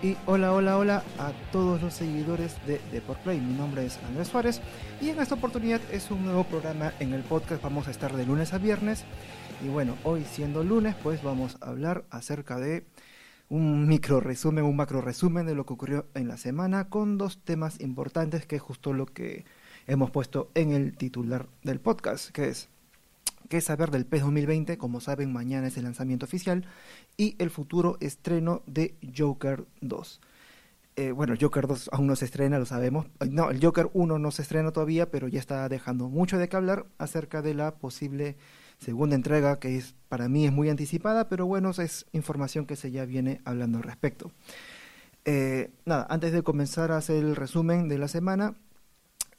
[0.00, 2.78] Y hola, hola, hola a todos los seguidores de
[3.24, 3.40] Play.
[3.40, 4.60] Mi nombre es Andrés Suárez
[5.00, 7.60] y en esta oportunidad es un nuevo programa en el podcast.
[7.60, 9.04] Vamos a estar de lunes a viernes.
[9.60, 12.86] Y bueno, hoy siendo lunes, pues vamos a hablar acerca de
[13.48, 17.42] un micro resumen, un macro resumen de lo que ocurrió en la semana con dos
[17.42, 19.46] temas importantes que es justo lo que
[19.88, 22.68] hemos puesto en el titular del podcast, que es
[23.48, 26.66] qué saber del PES 2020, como saben mañana es el lanzamiento oficial,
[27.16, 30.20] y el futuro estreno de Joker 2.
[30.96, 33.06] Eh, bueno, Joker 2 aún no se estrena, lo sabemos.
[33.30, 36.56] No, el Joker 1 no se estrena todavía, pero ya está dejando mucho de qué
[36.56, 38.36] hablar acerca de la posible
[38.78, 42.90] segunda entrega, que es para mí es muy anticipada, pero bueno, es información que se
[42.90, 44.32] ya viene hablando al respecto.
[45.24, 48.56] Eh, nada, antes de comenzar a hacer el resumen de la semana,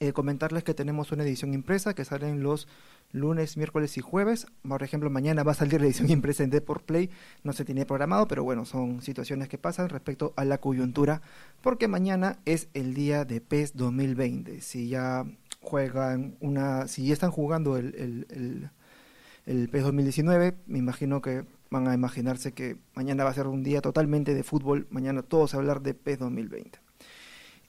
[0.02, 2.66] eh, comentarles que tenemos una edición impresa que sale en los
[3.12, 4.46] lunes, miércoles y jueves.
[4.66, 7.10] Por ejemplo, mañana va a salir la edición impresa en Deport Play.
[7.44, 11.20] No se tiene programado, pero bueno, son situaciones que pasan respecto a la coyuntura,
[11.60, 14.62] porque mañana es el día de PES 2020.
[14.62, 15.26] Si ya
[15.60, 17.94] juegan una, si ya están jugando el,
[18.30, 18.70] el,
[19.44, 23.62] el, PES 2019, me imagino que van a imaginarse que mañana va a ser un
[23.62, 24.86] día totalmente de fútbol.
[24.88, 26.89] Mañana todos a hablar de PES 2020.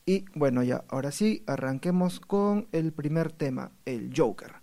[0.06, 4.62] Y bueno, ya, ahora sí, arranquemos con el primer tema, el Joker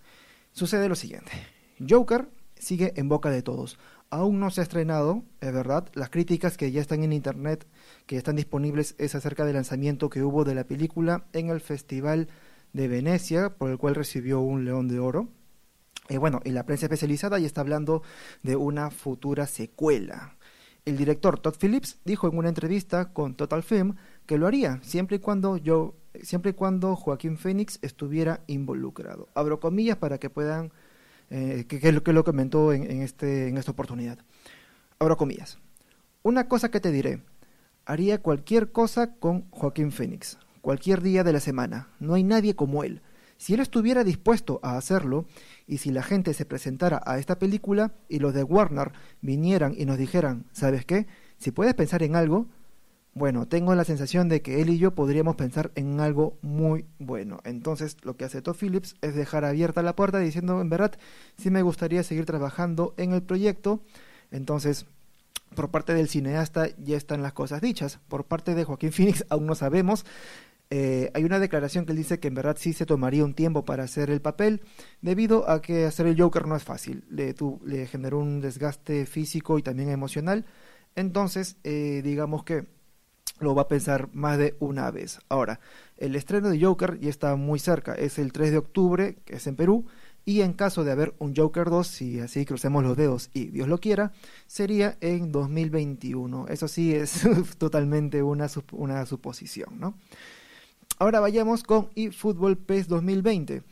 [0.59, 1.31] sucede lo siguiente.
[1.89, 3.79] Joker sigue en boca de todos.
[4.11, 5.89] Aún no se ha estrenado, es verdad.
[5.95, 7.67] Las críticas que ya están en internet,
[8.07, 12.29] que están disponibles, es acerca del lanzamiento que hubo de la película en el Festival
[12.73, 15.29] de Venecia, por el cual recibió un León de Oro.
[16.09, 18.03] Y bueno, y la prensa especializada ya está hablando
[18.43, 20.37] de una futura secuela.
[20.87, 23.97] El director Todd Phillips dijo en una entrevista con Total Film
[24.29, 29.29] que lo haría siempre y cuando yo siempre y cuando Joaquín Phoenix estuviera involucrado.
[29.35, 30.71] Abro comillas para que puedan,
[31.31, 34.19] eh, que, que, lo, comentó en, este, en esta oportunidad.
[34.99, 35.59] Abro comillas.
[36.23, 37.23] Una cosa que te diré,
[37.87, 41.89] haría cualquier cosa con Joaquín Phoenix, cualquier día de la semana.
[41.99, 43.01] No hay nadie como él.
[43.39, 45.25] Si él estuviera dispuesto a hacerlo,
[45.67, 49.87] y si la gente se presentara a esta película y los de Warner vinieran y
[49.87, 51.07] nos dijeran, ¿sabes qué?
[51.39, 52.49] Si puedes pensar en algo,
[53.19, 57.41] bueno, tengo la sensación de que él y yo podríamos pensar en algo muy bueno.
[57.45, 60.93] Entonces, lo que hace Todd Phillips es dejar abierta la puerta diciendo, en verdad,
[61.37, 63.83] sí me gustaría seguir trabajando en el proyecto.
[64.31, 64.87] Entonces,
[65.55, 67.99] por parte del cineasta ya están las cosas dichas.
[68.09, 70.07] Por parte de Joaquín Phoenix aún no sabemos.
[70.71, 73.65] Eh, hay una declaración que él dice que en verdad sí se tomaría un tiempo
[73.65, 74.61] para hacer el papel,
[75.01, 77.05] debido a que hacer el Joker no es fácil.
[77.11, 80.45] Le, le generó un desgaste físico y también emocional.
[80.95, 82.67] Entonces, eh, digamos que
[83.41, 85.21] lo va a pensar más de una vez.
[85.29, 85.61] Ahora,
[85.97, 89.47] el estreno de Joker ya está muy cerca, es el 3 de octubre, que es
[89.47, 89.87] en Perú,
[90.25, 93.67] y en caso de haber un Joker 2, si así crucemos los dedos y Dios
[93.67, 94.13] lo quiera,
[94.47, 96.49] sería en 2021.
[96.49, 97.23] Eso sí es
[97.59, 99.95] totalmente una, una suposición, ¿no?
[100.99, 103.63] Ahora vayamos con eFootball PES 2020,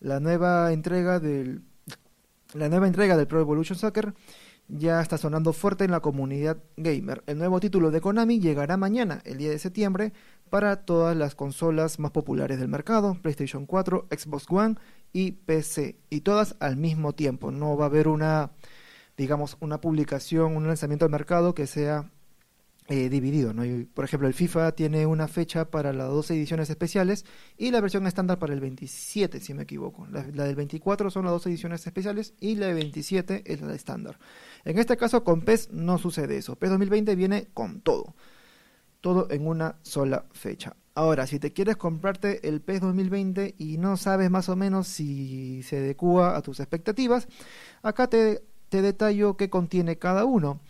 [0.00, 1.62] la nueva entrega del
[2.54, 4.14] la nueva entrega del Pro Evolution Soccer
[4.68, 7.22] ya está sonando fuerte en la comunidad gamer.
[7.26, 10.12] El nuevo título de Konami llegará mañana, el día de septiembre,
[10.50, 14.76] para todas las consolas más populares del mercado, PlayStation 4, Xbox One
[15.12, 17.50] y PC, y todas al mismo tiempo.
[17.50, 18.50] No va a haber una,
[19.16, 22.10] digamos, una publicación, un lanzamiento al mercado que sea
[22.88, 23.52] eh, dividido.
[23.94, 27.24] por ejemplo, el FIFA tiene una fecha para las dos ediciones especiales
[27.56, 30.06] y la versión estándar para el 27, si me equivoco.
[30.06, 34.20] La, del 24 son las dos ediciones especiales y la de 27 es la estándar.
[34.64, 36.54] En este caso, con PES no sucede eso.
[36.54, 38.14] PES 2020 viene con todo.
[39.00, 40.76] Todo en una sola fecha.
[40.94, 45.64] Ahora, si te quieres comprarte el PES 2020 y no sabes más o menos si
[45.64, 47.26] se adecua a tus expectativas,
[47.82, 50.60] acá te, te detallo qué contiene cada uno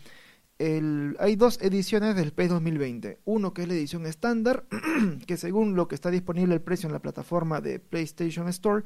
[0.59, 3.19] hay dos ediciones del PES 2020.
[3.25, 4.65] Uno que es la edición estándar,
[5.27, 8.83] que según lo que está disponible el precio en la plataforma de PlayStation Store,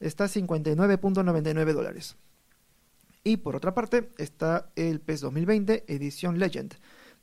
[0.00, 2.16] está 59.99 dólares.
[3.22, 6.74] Y por otra parte está el PES 2020 edición Legend,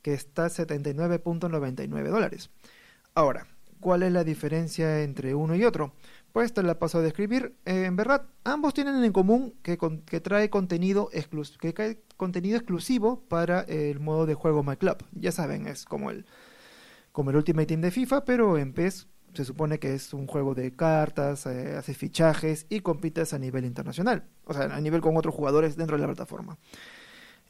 [0.02, 2.50] que está 79.99 dólares.
[3.14, 3.46] Ahora,
[3.78, 5.94] ¿cuál es la diferencia entre uno y otro?
[6.32, 7.54] Pues te la paso a describir.
[7.66, 9.76] Eh, en verdad, ambos tienen en común que,
[10.20, 14.96] trae contenido, exclusivo para el modo de juego My Club.
[15.12, 16.24] Ya saben, es como el,
[17.12, 20.54] como el Ultimate Team de FIFA, pero en PES se supone que es un juego
[20.54, 24.24] de cartas, eh, haces fichajes y compites a nivel internacional.
[24.44, 26.58] O sea, a nivel con otros jugadores dentro de la plataforma.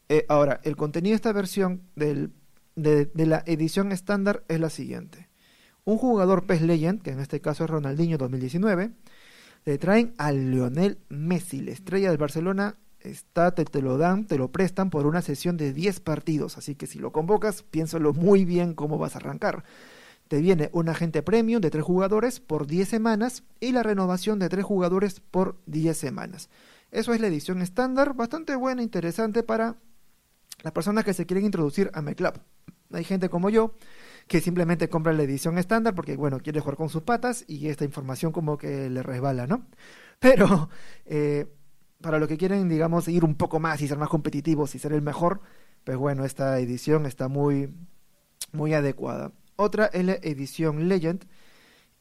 [0.09, 2.31] Eh, ahora, el contenido de esta versión de
[3.15, 5.32] la edición estándar es la siguiente
[5.85, 8.91] un jugador PES Legend, que en este caso es Ronaldinho 2019,
[9.65, 14.51] le traen a Lionel Messi, la estrella del Barcelona, está, te, lo dan, te lo
[14.51, 18.75] prestan por una sesión de 10 partidos, así que si lo convocas, piénsalo muy bien
[18.75, 19.65] cómo vas a arrancar.
[20.29, 24.49] Te viene un agente premium de 3 jugadores por 10 semanas y la renovación de
[24.49, 26.49] 3 jugadores por 10 semanas.
[26.91, 29.77] Eso es la edición estándar, bastante buena, interesante para
[30.63, 32.35] las personas que se quieren introducir a MyClub.
[32.93, 33.75] Hay gente como yo
[34.33, 37.85] que simplemente compra la edición estándar porque, bueno, quiere jugar con sus patas y esta
[37.85, 39.67] información como que le resbala, ¿no?
[40.21, 40.71] Pero
[41.05, 41.53] eh,
[42.01, 44.95] para los que quieren, digamos, ir un poco más y ser más competitivos y ser
[44.95, 45.43] el mejor,
[45.85, 47.75] pues bueno, esta edición está muy,
[48.53, 49.33] muy adecuada.
[49.57, 51.27] Otra es la edición Legend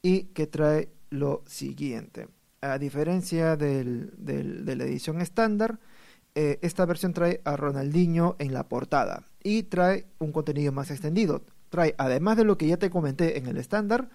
[0.00, 2.28] y que trae lo siguiente.
[2.62, 5.80] A diferencia del, de la edición estándar,
[6.34, 11.42] eh, esta versión trae a Ronaldinho en la portada y trae un contenido más extendido.
[11.72, 14.10] Trae, además de lo que ya te comenté en el estándar,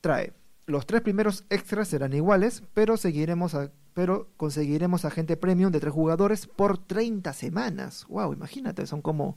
[0.00, 0.32] trae
[0.64, 5.80] los tres primeros extras serán iguales, pero seguiremos a, pero conseguiremos a gente premium de
[5.80, 8.06] tres jugadores por 30 semanas.
[8.08, 9.36] Wow, imagínate, son como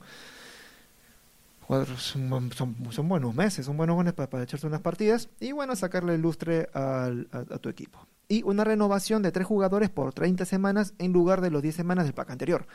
[1.96, 2.50] son,
[2.90, 7.10] son, buenos meses, son buenos meses para, echarse unas partidas y bueno, sacarle lustre a,
[7.32, 8.06] a, tu equipo.
[8.28, 12.04] Y una renovación de tres jugadores por 30 semanas en lugar de los 10 semanas
[12.06, 12.66] del pack anterior.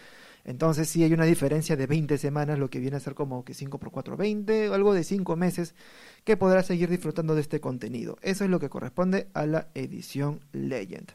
[0.48, 3.54] Entonces sí hay una diferencia de 20 semanas, lo que viene a ser como que
[3.54, 5.76] 5 por 4, 20, algo de 5 meses
[6.24, 8.18] que podrás seguir disfrutando de este contenido.
[8.22, 11.12] Eso es lo que corresponde a la edición Legend.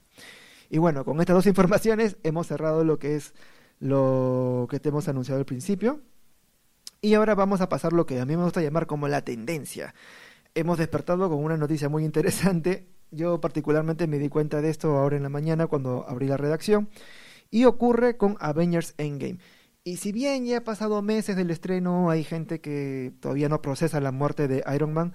[0.68, 3.32] Y bueno, con estas dos informaciones hemos cerrado lo que es
[3.80, 6.00] lo que te hemos anunciado al principio.
[7.00, 9.94] Y ahora vamos a pasar lo que a mí me gusta llamar como la tendencia.
[10.54, 12.86] Hemos despertado con una noticia muy interesante.
[13.10, 16.90] Yo particularmente me di cuenta de esto ahora en la mañana cuando abrí la redacción.
[17.52, 19.38] Y ocurre con Avengers Endgame.
[19.84, 24.00] Y si bien ya ha pasado meses del estreno, hay gente que todavía no procesa
[24.00, 25.12] la muerte de Iron Man,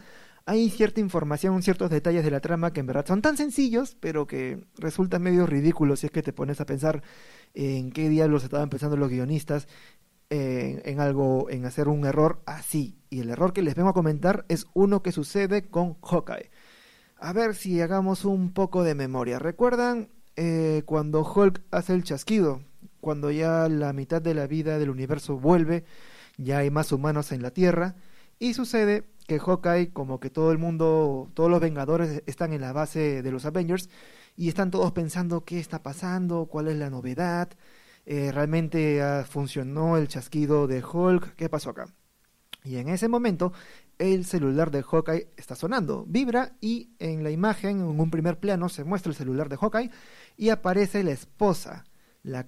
[0.48, 4.28] hay cierta información, ciertos detalles de la trama que en verdad son tan sencillos, pero
[4.28, 7.04] que resultan medio ridículos si es que te pones a pensar
[7.54, 9.68] en qué diablos estaban pensando los guionistas
[10.30, 12.98] en, algo, en hacer un error así.
[13.10, 16.50] Y el error que les vengo a comentar es uno que sucede con Hawkeye.
[17.18, 19.40] A ver si hagamos un poco de memoria.
[19.40, 22.62] ¿Recuerdan eh, cuando Hulk hace el chasquido?
[23.02, 25.86] Cuando ya la mitad de la vida del universo vuelve,
[26.38, 27.96] ya hay más humanos en la Tierra.
[28.40, 32.74] Y sucede que Hawkeye, como que todo el mundo, todos los Vengadores están en la
[32.74, 33.90] base de los Avengers
[34.38, 37.50] y están todos pensando qué está pasando, cuál es la novedad,
[38.06, 41.88] eh, realmente ah, funcionó el chasquido de Hulk, ¿qué pasó acá?
[42.64, 43.54] Y en ese momento
[44.00, 48.70] el celular de Hawkeye está sonando, vibra y en la imagen, en un primer plano,
[48.70, 49.92] se muestra el celular de Hawkeye
[50.38, 51.86] y aparece la esposa,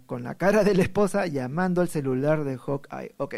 [0.06, 3.16] con la cara de la esposa llamando al celular de Hawkeye.
[3.18, 3.36] Ok,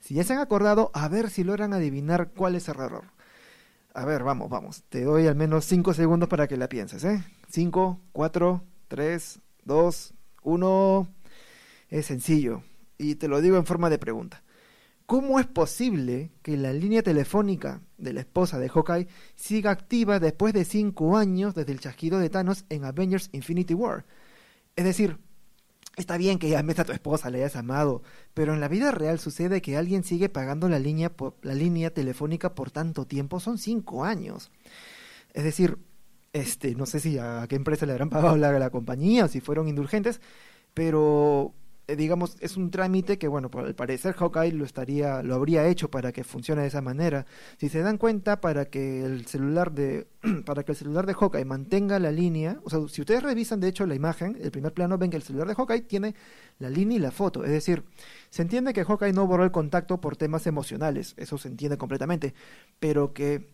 [0.00, 3.04] si ya se han acordado, a ver si logran adivinar cuál es el error.
[3.94, 4.84] A ver, vamos, vamos.
[4.88, 7.24] Te doy al menos 5 segundos para que la pienses, ¿eh?
[7.48, 11.08] 5, 4, 3, 2, 1.
[11.88, 12.62] Es sencillo,
[12.98, 14.42] y te lo digo en forma de pregunta.
[15.08, 20.52] ¿Cómo es posible que la línea telefónica de la esposa de Hawkeye siga activa después
[20.52, 24.04] de 5 años desde el chasquido de Thanos en Avengers Infinity War?
[24.76, 25.16] Es decir,
[25.96, 28.02] está bien que llames a tu esposa, le hayas amado,
[28.34, 32.54] pero en la vida real sucede que alguien sigue pagando la línea, la línea telefónica
[32.54, 34.50] por tanto tiempo, son 5 años.
[35.32, 35.78] Es decir,
[36.34, 39.68] este, no sé si a qué empresa le habrán pagado la, la compañía si fueron
[39.68, 40.20] indulgentes,
[40.74, 41.54] pero
[41.96, 46.12] digamos, es un trámite que, bueno, al parecer Hawkeye lo estaría, lo habría hecho para
[46.12, 47.24] que funcione de esa manera.
[47.56, 50.06] Si se dan cuenta, para que el celular de,
[50.44, 53.68] para que el celular de Hawkeye mantenga la línea, o sea, si ustedes revisan de
[53.68, 56.14] hecho la imagen, el primer plano, ven que el celular de Hawkeye tiene
[56.58, 57.42] la línea y la foto.
[57.42, 57.84] Es decir,
[58.28, 62.34] se entiende que Hawkeye no borró el contacto por temas emocionales, eso se entiende completamente,
[62.78, 63.48] pero que,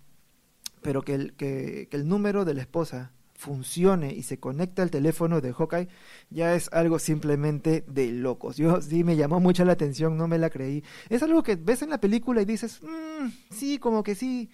[0.82, 3.12] pero que el, que el número de la esposa
[3.44, 5.88] funcione y se conecta al teléfono de Hawkeye,
[6.30, 8.56] ya es algo simplemente de locos.
[8.56, 10.82] Yo sí me llamó mucho la atención, no me la creí.
[11.10, 14.48] Es algo que ves en la película y dices, mmm, sí, como que sí,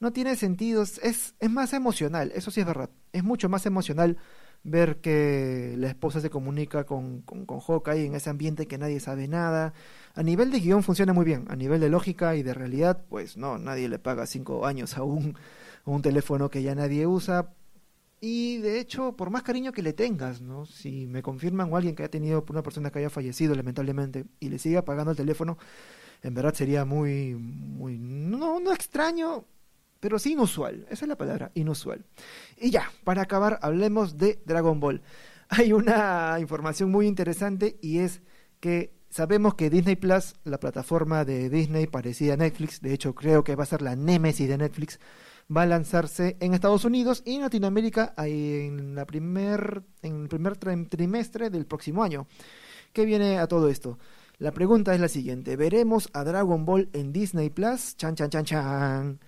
[0.00, 0.82] no tiene sentido.
[0.82, 2.88] Es, es más emocional, eso sí es verdad.
[3.12, 4.16] Es mucho más emocional
[4.64, 8.98] ver que la esposa se comunica con, con, con Hawkeye en ese ambiente que nadie
[9.00, 9.74] sabe nada.
[10.14, 13.36] A nivel de guion funciona muy bien, a nivel de lógica y de realidad, pues
[13.36, 15.36] no, nadie le paga cinco años a un,
[15.84, 17.50] a un teléfono que ya nadie usa
[18.24, 20.64] y de hecho, por más cariño que le tengas, ¿no?
[20.64, 24.48] Si me confirman o alguien que haya tenido una persona que haya fallecido lamentablemente y
[24.48, 25.58] le sigue apagando el teléfono,
[26.22, 29.44] en verdad sería muy, muy, no, no extraño,
[29.98, 30.86] pero sí inusual.
[30.88, 32.04] Esa es la palabra, inusual.
[32.56, 35.02] Y ya, para acabar, hablemos de Dragon Ball.
[35.48, 38.22] Hay una información muy interesante y es
[38.60, 43.42] que sabemos que Disney Plus, la plataforma de Disney parecida a Netflix, de hecho creo
[43.42, 45.00] que va a ser la némesis de Netflix,
[45.54, 50.56] va a lanzarse en Estados Unidos y en Latinoamérica en, la primer, en el primer
[50.56, 52.26] trimestre del próximo año.
[52.92, 53.98] ¿Qué viene a todo esto?
[54.38, 55.56] La pregunta es la siguiente.
[55.56, 57.96] ¿Veremos a Dragon Ball en Disney Plus?
[57.96, 59.20] Chan, chan, chan, chan.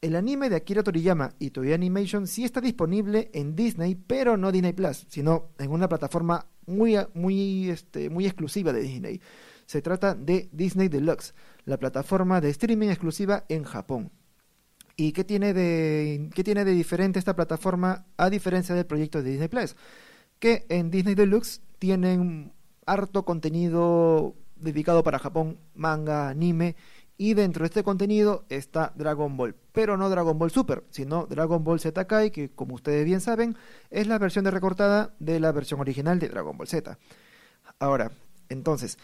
[0.00, 4.50] El anime de Akira Toriyama y Toei Animation sí está disponible en Disney, pero no
[4.50, 9.20] Disney Plus, sino en una plataforma muy, muy, este, muy exclusiva de Disney.
[9.66, 14.10] Se trata de Disney Deluxe, la plataforma de streaming exclusiva en Japón.
[15.02, 19.30] ¿Y qué tiene de, qué tiene de diferente esta plataforma a diferencia del proyecto de
[19.30, 19.74] Disney Plus?
[20.38, 22.52] Que en Disney Deluxe tienen
[22.86, 26.76] harto contenido dedicado para Japón, manga, anime,
[27.18, 31.64] y dentro de este contenido está Dragon Ball, pero no Dragon Ball Super, sino Dragon
[31.64, 33.56] Ball Z Kai, que como ustedes bien saben,
[33.90, 36.96] es la versión de recortada de la versión original de Dragon Ball Z.
[37.80, 38.12] Ahora,
[38.48, 38.98] entonces,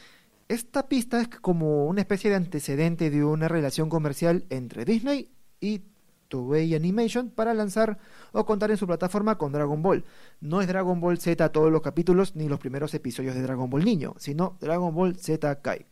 [0.47, 5.82] esta pista es como una especie de antecedente de una relación comercial entre Disney y
[6.28, 7.98] Toei Animation para lanzar
[8.32, 10.04] o contar en su plataforma con Dragon Ball.
[10.40, 13.84] No es Dragon Ball Z todos los capítulos ni los primeros episodios de Dragon Ball
[13.84, 15.86] Niño, sino Dragon Ball Z Kai.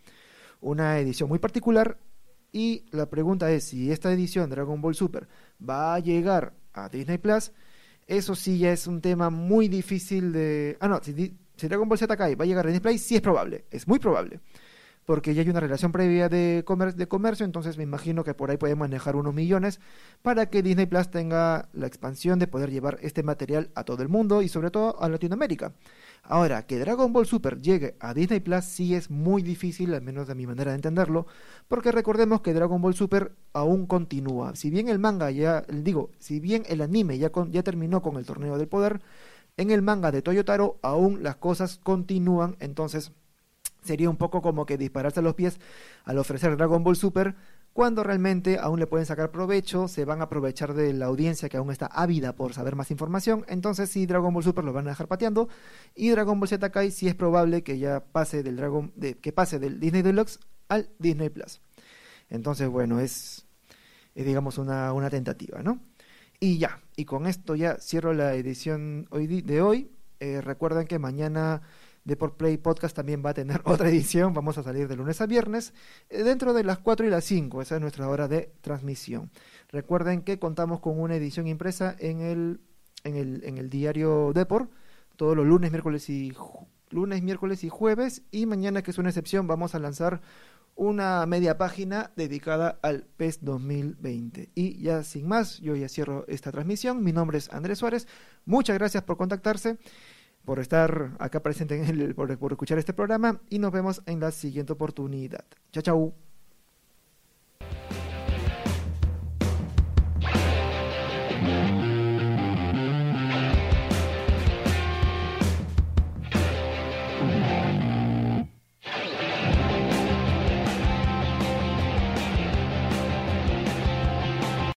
[0.61, 1.99] Una edición muy particular
[2.53, 5.29] y la pregunta es si esta edición Dragon Ball Super
[5.67, 7.53] va a llegar a Disney Plus.
[8.07, 10.77] Eso sí ya es un tema muy difícil de...
[10.81, 13.17] Ah, no, si, si Dragon Ball Z Kai va a llegar a Disney Plus, sí
[13.17, 14.41] es probable, es muy probable
[15.07, 18.77] porque ya hay una relación previa de, comercio, entonces me imagino que por ahí pueden
[18.77, 19.81] manejar unos millones
[20.21, 24.09] para que Disney Plus tenga la expansión de poder llevar este material a todo el
[24.09, 25.73] mundo y sobre todo a Latinoamérica.
[26.25, 30.27] Ahora, que Dragon Ball Super llegue a Disney Plus sí es muy difícil, al menos
[30.27, 31.29] de mi manera de entenderlo,
[31.69, 34.57] porque recordemos que Dragon Ball Super aún continúa.
[34.57, 38.27] Si bien el manga ya, digo, si bien el anime ya, ya terminó con el
[38.27, 39.01] torneo del poder,
[39.57, 43.13] en el manga de Toyotaro aún las cosas continúan, entonces
[43.87, 45.59] sería un poco como que dispararse a los pies
[46.05, 47.35] al ofrecer Dragon Ball Super
[47.73, 51.59] cuando realmente aún le pueden sacar provecho, se van a aprovechar de la audiencia que
[51.59, 54.91] aún está ávida por saber más información, entonces sí Dragon Ball Super lo van a
[54.91, 55.51] dejar pateando
[55.95, 59.31] y Dragon Ball Z Kai sí es probable que ya pase del Dragon de, que
[59.31, 61.61] pase del Disney Deluxe al Disney Plus.
[62.31, 63.47] Entonces, bueno, es,
[64.15, 65.81] digamos una, una tentativa, ¿no?
[66.41, 69.91] Y ya, y con esto ya cierro la edición de hoy.
[70.19, 71.63] Eh, recuerden que mañana
[72.07, 74.33] de por Play Podcast también va a tener otra edición.
[74.33, 75.75] Vamos a salir de lunes a viernes
[76.09, 77.61] eh, dentro de las 4 y las 5.
[77.61, 79.31] Esa es nuestra hora de transmisión.
[79.69, 82.61] Recuerden que contamos con una edición impresa en el,
[83.03, 84.71] en el, en el diario Depor
[85.17, 86.33] todos los lunes, miércoles y
[86.91, 88.23] lunes, miércoles y jueves.
[88.31, 90.21] Y mañana, que es una excepción, vamos a lanzar
[90.77, 94.51] una media página dedicada al PES 2020.
[94.55, 97.03] Y ya sin más, yo ya cierro esta transmisión.
[97.03, 98.07] Mi nombre es Andrés Suárez.
[98.45, 99.79] Muchas gracias por contactarse
[100.47, 104.21] por estar acá presente, en el, por, por escuchar este programa y nos vemos en
[104.21, 105.45] la siguiente oportunidad.
[105.73, 106.26] Chao, chao.